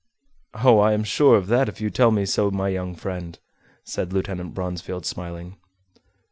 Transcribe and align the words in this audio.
"Oh! 0.55 0.79
I 0.79 0.93
am 0.93 1.03
sure 1.03 1.35
of 1.37 1.45
that, 1.49 1.69
if 1.69 1.79
you 1.79 1.91
tell 1.91 2.09
me 2.09 2.25
so, 2.25 2.49
my 2.49 2.69
young 2.69 2.95
friend," 2.95 3.37
said 3.83 4.11
Lieutenant 4.11 4.55
Bronsfield, 4.55 5.05
smiling. 5.05 5.57